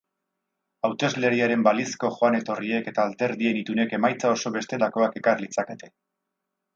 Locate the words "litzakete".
5.45-5.91